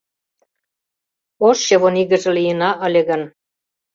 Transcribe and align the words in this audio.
Ош 1.47 1.57
чывын 1.67 1.95
игыже 2.01 2.31
лийына 2.37 2.69
ыле 2.85 3.01
гын 3.09 3.21